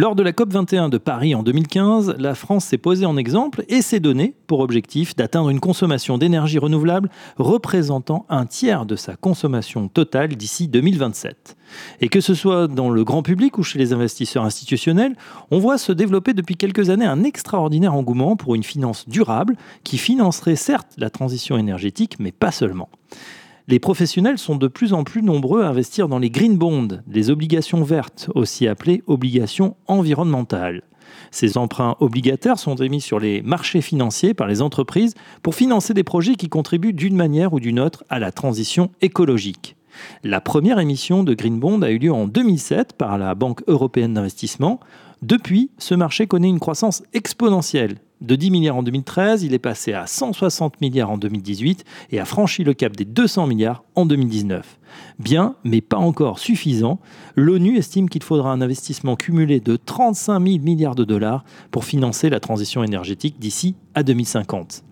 [0.00, 3.82] Lors de la COP21 de Paris en 2015, la France s'est posée en exemple et
[3.82, 9.88] s'est donné pour objectif d'atteindre une consommation d'énergie renouvelable représentant un tiers de sa consommation
[9.88, 11.56] totale d'ici 2027.
[12.00, 15.16] Et que ce soit dans le grand public ou chez les investisseurs institutionnels,
[15.50, 19.98] on voit se développer depuis quelques années un extraordinaire engouement pour une finance durable qui
[19.98, 22.88] financerait certes la transition énergétique, mais pas seulement
[23.68, 27.28] les professionnels sont de plus en plus nombreux à investir dans les green bonds, les
[27.28, 30.82] obligations vertes, aussi appelées obligations environnementales.
[31.30, 36.02] Ces emprunts obligataires sont émis sur les marchés financiers par les entreprises pour financer des
[36.02, 39.76] projets qui contribuent d'une manière ou d'une autre à la transition écologique.
[40.22, 44.14] La première émission de Green Bond a eu lieu en 2007 par la Banque européenne
[44.14, 44.80] d'investissement.
[45.20, 49.92] Depuis, ce marché connaît une croissance exponentielle de 10 milliards en 2013, il est passé
[49.92, 54.78] à 160 milliards en 2018 et a franchi le cap des 200 milliards en 2019.
[55.18, 56.98] Bien, mais pas encore suffisant,
[57.36, 62.30] l'ONU estime qu'il faudra un investissement cumulé de 35 000 milliards de dollars pour financer
[62.30, 64.82] la transition énergétique d'ici à 2050.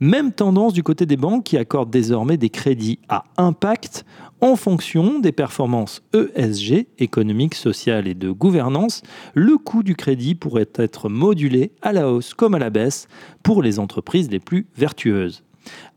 [0.00, 4.04] Même tendance du côté des banques qui accordent désormais des crédits à impact
[4.42, 9.02] en fonction des performances ESG, économiques, sociales et de gouvernance.
[9.32, 13.08] Le coût du crédit pourrait être modulé à la hausse comme à la baisse
[13.42, 15.44] pour les entreprises les plus vertueuses.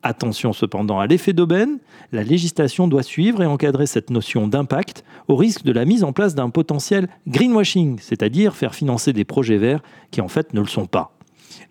[0.02, 1.80] Attention cependant à l'effet d'aubaine,
[2.14, 6.14] la législation doit suivre et encadrer cette notion d'impact au risque de la mise en
[6.14, 10.68] place d'un potentiel greenwashing, c'est-à-dire faire financer des projets verts qui en fait ne le
[10.68, 11.19] sont pas.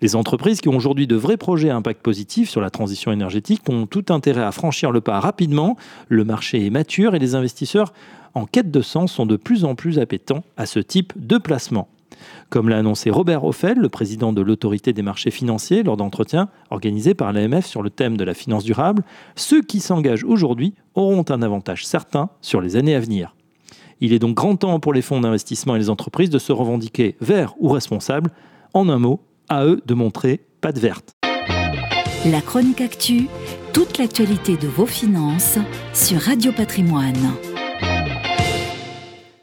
[0.00, 3.62] Les entreprises qui ont aujourd'hui de vrais projets à impact positif sur la transition énergétique
[3.68, 5.76] ont tout intérêt à franchir le pas rapidement.
[6.08, 7.92] Le marché est mature et les investisseurs
[8.34, 11.88] en quête de sens sont de plus en plus appétents à ce type de placement.
[12.48, 17.14] Comme l'a annoncé Robert Hoffel, le président de l'autorité des marchés financiers, lors d'entretiens organisés
[17.14, 19.04] par l'AMF sur le thème de la finance durable,
[19.36, 23.34] ceux qui s'engagent aujourd'hui auront un avantage certain sur les années à venir.
[24.00, 27.16] Il est donc grand temps pour les fonds d'investissement et les entreprises de se revendiquer
[27.20, 28.30] verts ou responsables.
[28.74, 31.12] En un mot, à eux de montrer patte verte.
[32.26, 33.28] La chronique actu,
[33.72, 35.58] toute l'actualité de vos finances
[35.94, 37.32] sur Radio Patrimoine.